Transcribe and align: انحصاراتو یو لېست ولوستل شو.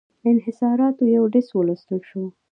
انحصاراتو 0.29 1.03
یو 1.15 1.25
لېست 1.33 1.51
ولوستل 1.53 1.99
شو. 2.09 2.21